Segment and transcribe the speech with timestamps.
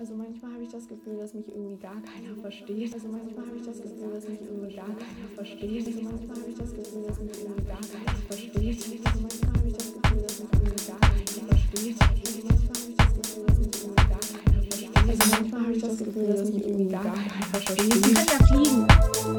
[0.00, 2.94] Also manchmal habe ich das Gefühl, dass mich irgendwie gar keiner versteht.
[2.94, 5.86] Also manchmal habe ich das Gefühl, dass mich irgendwie gar keiner versteht.
[5.86, 8.80] Also manchmal habe ich das Gefühl, dass mich irgendwie gar keiner versteht.
[8.80, 11.96] Also manchmal habe ich das Gefühl, dass mich irgendwie gar keiner versteht.
[12.00, 14.96] Manchmal habe ich das Gefühl, dass mich irgendwie gar keiner versteht.
[14.96, 18.06] Also manchmal habe ich das Gefühl, dass mich irgendwie gar keiner versteht.
[18.16, 18.86] Ja fliegen.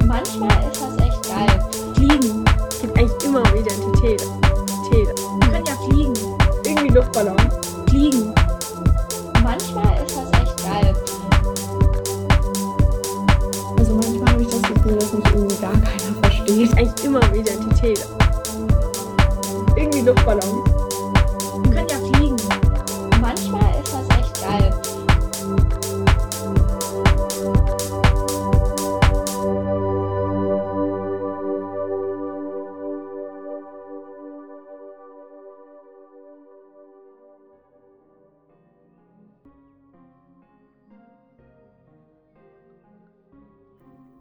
[0.06, 1.58] Manchmal ist das echt geil.
[1.98, 2.44] Fliegen
[2.78, 4.22] gibt eigentlich immer Identität.
[4.22, 5.10] Identität.
[5.42, 6.14] Man kann ja fliegen.
[6.64, 7.36] Irgendwie Luftballon.
[7.90, 8.32] Fliegen.
[9.42, 9.91] Manchmal
[17.82, 18.06] Identität.
[19.76, 20.62] Irgendwie Luftballon.
[21.62, 22.36] Man kann ja fliegen.
[23.20, 24.72] Manchmal ist das echt geil.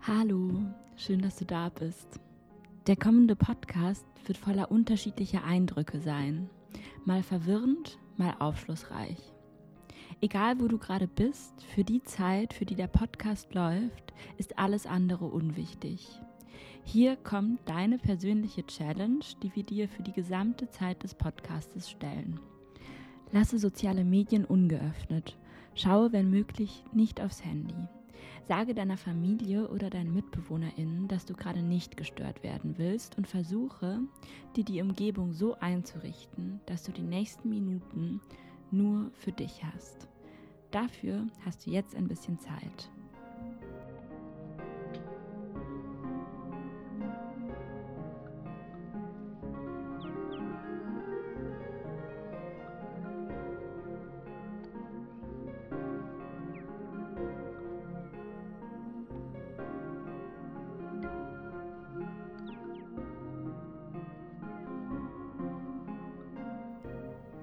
[0.08, 0.50] Hallo,
[0.96, 2.20] schön, dass du da bist.
[2.92, 6.50] Der kommende Podcast wird voller unterschiedlicher Eindrücke sein.
[7.06, 9.18] Mal verwirrend, mal aufschlussreich.
[10.20, 14.88] Egal, wo du gerade bist, für die Zeit, für die der Podcast läuft, ist alles
[14.88, 16.06] andere unwichtig.
[16.84, 22.42] Hier kommt deine persönliche Challenge, die wir dir für die gesamte Zeit des Podcastes stellen.
[23.32, 25.38] Lasse soziale Medien ungeöffnet.
[25.76, 27.88] Schaue, wenn möglich, nicht aufs Handy.
[28.48, 34.00] Sage deiner Familie oder deinen MitbewohnerInnen, dass du gerade nicht gestört werden willst und versuche,
[34.56, 38.22] dir die Umgebung so einzurichten, dass du die nächsten Minuten
[38.72, 40.08] nur für dich hast.
[40.72, 42.92] Dafür hast du jetzt ein bisschen Zeit.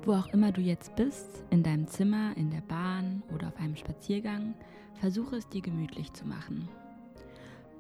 [0.09, 3.77] Wo auch immer du jetzt bist, in deinem Zimmer, in der Bahn oder auf einem
[3.77, 4.55] Spaziergang,
[4.95, 6.67] versuche es dir gemütlich zu machen.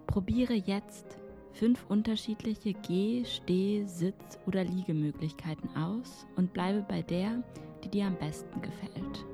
[0.06, 1.06] Probiere jetzt
[1.52, 7.42] fünf unterschiedliche Geh-, Steh-, Sitz- oder Liegemöglichkeiten aus und bleibe bei der,
[7.82, 9.24] die dir am besten gefällt.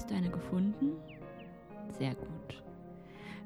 [0.00, 0.92] Hast du eine gefunden?
[1.98, 2.62] Sehr gut.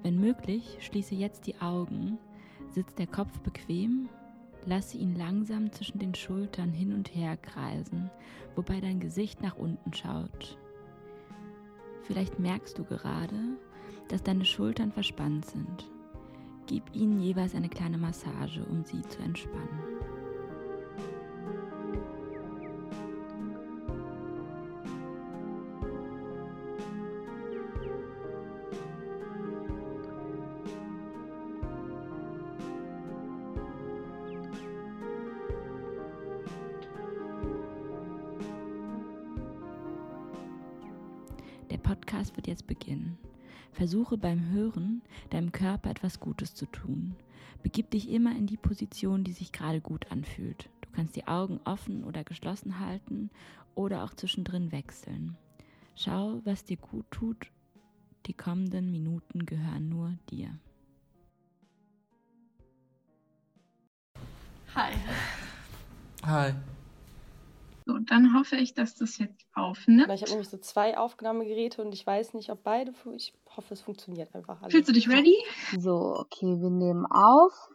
[0.04, 2.16] Wenn möglich, schließe jetzt die Augen,
[2.70, 4.08] sitzt der Kopf bequem,
[4.64, 8.08] lasse ihn langsam zwischen den Schultern hin und her kreisen,
[8.54, 10.56] wobei dein Gesicht nach unten schaut.
[12.04, 13.58] Vielleicht merkst du gerade,
[14.06, 15.90] dass deine Schultern verspannt sind.
[16.68, 20.03] Gib ihnen jeweils eine kleine Massage, um sie zu entspannen.
[41.84, 43.16] Podcast wird jetzt beginnen.
[43.72, 47.14] Versuche beim Hören deinem Körper etwas Gutes zu tun.
[47.62, 50.68] Begib dich immer in die Position, die sich gerade gut anfühlt.
[50.80, 53.30] Du kannst die Augen offen oder geschlossen halten
[53.74, 55.36] oder auch zwischendrin wechseln.
[55.94, 57.50] Schau, was dir gut tut.
[58.26, 60.58] Die kommenden Minuten gehören nur dir.
[64.74, 64.92] Hi.
[66.24, 66.54] Hi.
[67.86, 70.10] So, dann hoffe ich, dass das jetzt aufnimmt.
[70.10, 72.92] Ich habe nämlich so zwei Aufnahmegeräte und ich weiß nicht, ob beide.
[73.14, 74.72] Ich hoffe, es funktioniert einfach alles.
[74.72, 75.36] Fühlst du dich ready?
[75.78, 77.70] So, okay, wir nehmen auf.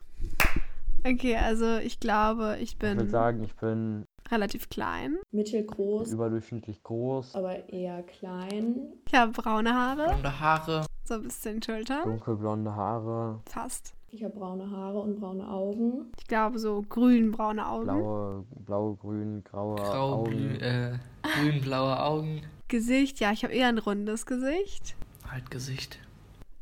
[1.06, 5.17] Okay, also ich glaube, ich Ich würde bin sagen, ich bin relativ klein.
[5.31, 8.94] Mittelgroß, überdurchschnittlich groß, aber eher klein.
[9.07, 12.03] Ich habe braune Haare, blonde Haare, so ein bisschen Schultern.
[12.03, 13.94] dunkelblonde Haare, Fast.
[14.11, 16.11] Ich habe braune Haare und braune Augen.
[16.17, 17.85] Ich glaube so grün-braune Augen.
[17.85, 20.56] blaue, blau, grün, graue Grau, Augen.
[20.59, 22.41] äh, grün, blaue Augen.
[22.67, 24.95] Gesicht, ja, ich habe eher ein rundes Gesicht.
[25.29, 26.00] Halt Gesicht.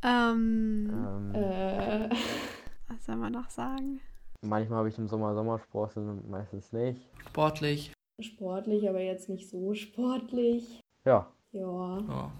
[0.03, 2.09] Ähm, Ähm, Äh,
[2.89, 4.01] was soll man noch sagen?
[4.41, 7.01] Manchmal habe ich im Sommer Sommersport und meistens nicht.
[7.29, 7.93] Sportlich.
[8.21, 10.79] sportlich, aber jetzt nicht so sportlich.
[11.05, 11.99] Ja, Ja.
[12.07, 12.31] Ja.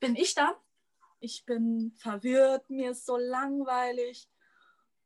[0.00, 0.52] bin ich dann.
[1.26, 4.28] Ich bin verwirrt, mir ist so langweilig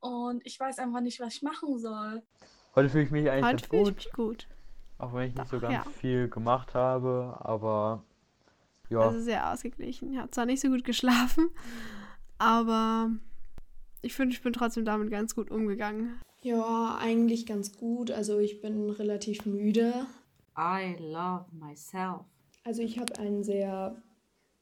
[0.01, 2.23] und ich weiß einfach nicht, was ich machen soll.
[2.75, 4.49] heute fühle ich mich eigentlich Heute ganz fühle ich gut, mich gut.
[4.99, 5.91] auch wenn ich nicht so Doch, ganz ja.
[5.93, 8.05] viel gemacht habe, aber
[8.91, 10.13] ja, Also sehr ausgeglichen.
[10.13, 11.49] Ich habe zwar nicht so gut geschlafen,
[12.37, 13.11] aber
[14.03, 16.21] ich finde, ich bin trotzdem damit ganz gut umgegangen.
[16.43, 18.11] Ja, eigentlich ganz gut.
[18.11, 20.07] Also ich bin relativ müde.
[20.59, 22.23] I love myself.
[22.65, 23.97] Also ich habe einen sehr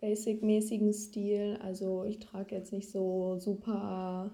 [0.00, 1.59] basic-mäßigen Stil.
[1.62, 4.31] Also ich trage jetzt nicht so super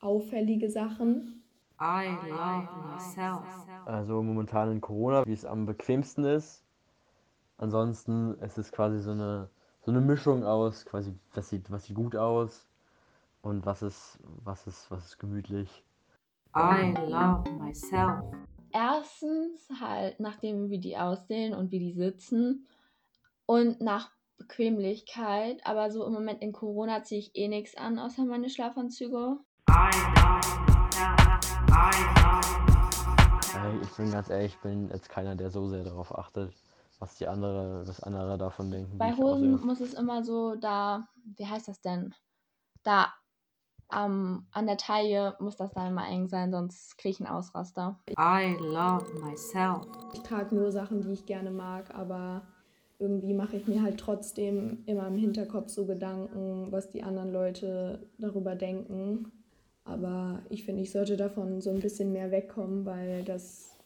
[0.00, 1.42] auffällige Sachen.
[1.80, 3.42] I love myself.
[3.84, 6.64] also momentan in Corona, wie es am bequemsten ist.
[7.58, 9.48] Ansonsten ist es quasi so eine,
[9.82, 12.66] so eine Mischung aus, quasi, was sieht, was sieht gut aus
[13.42, 15.84] und was ist, was ist, was ist gemütlich.
[16.56, 18.24] I love myself.
[18.72, 22.66] Erstens halt nachdem wie die aussehen und wie die sitzen
[23.46, 25.60] und nach Bequemlichkeit.
[25.64, 29.38] Aber so im Moment in Corona ziehe ich eh nichts an, außer meine Schlafanzüge.
[33.82, 36.52] Ich bin ganz ehrlich, ich bin jetzt keiner, der so sehr darauf achtet,
[36.98, 38.98] was die andere, was andere davon denken.
[38.98, 42.14] Bei Hosen muss es immer so da, wie heißt das denn?
[42.82, 43.12] Da
[43.88, 48.00] am an der Taille muss das dann immer eng sein, sonst kriege ich einen Ausraster.
[48.18, 49.86] I love myself.
[50.12, 52.42] Ich trage nur Sachen, die ich gerne mag, aber
[53.04, 57.98] irgendwie mache ich mir halt trotzdem immer im Hinterkopf so Gedanken, was die anderen Leute
[58.18, 59.30] darüber denken.
[59.84, 63.76] Aber ich finde, ich sollte davon so ein bisschen mehr wegkommen, weil das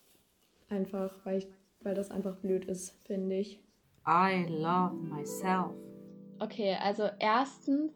[0.69, 1.49] einfach, weil, ich,
[1.81, 3.61] weil das einfach blöd ist, finde ich.
[4.07, 5.73] I love myself.
[6.39, 7.93] Okay, also erstens,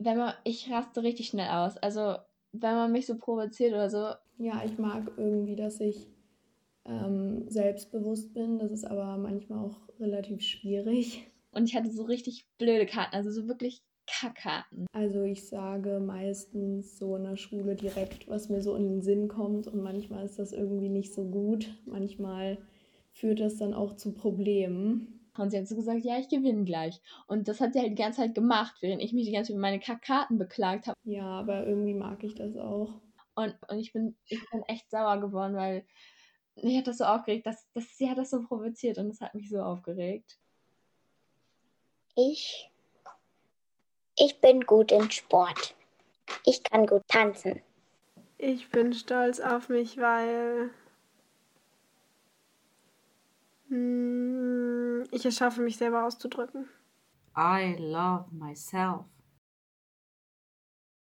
[0.00, 1.76] wenn man, ich raste richtig schnell aus.
[1.76, 2.16] Also
[2.50, 6.08] wenn man mich so provoziert oder so, Ja, ich mag irgendwie, dass ich
[6.88, 8.58] ähm, selbstbewusst bin.
[8.58, 11.30] Das ist aber manchmal auch relativ schwierig.
[11.52, 14.86] und ich hatte so richtig blöde Karten, also so wirklich Kackkarten.
[14.92, 19.28] Also ich sage meistens so in der Schule direkt, was mir so in den Sinn
[19.28, 21.68] kommt und manchmal ist das irgendwie nicht so gut.
[21.84, 22.58] Manchmal
[23.12, 25.14] führt das dann auch zu Problemen.
[25.36, 27.00] Und sie hat so gesagt, ja, ich gewinne gleich.
[27.28, 29.54] Und das hat sie halt die ganze Zeit gemacht, während ich mich die ganze Zeit
[29.54, 30.96] über meine Kackkarten beklagt habe.
[31.04, 33.00] Ja, aber irgendwie mag ich das auch.
[33.36, 35.84] Und, und ich, bin, ich bin echt sauer geworden, weil
[36.62, 39.34] mich hat das so aufgeregt, dass, dass sie hat das so provoziert und das hat
[39.34, 40.38] mich so aufgeregt.
[42.14, 42.70] Ich,
[44.16, 45.74] ich bin gut im Sport.
[46.44, 47.62] Ich kann gut tanzen.
[48.38, 50.70] Ich bin stolz auf mich, weil
[53.68, 56.68] hm, ich es schaffe, mich selber auszudrücken.
[57.36, 59.04] I love myself.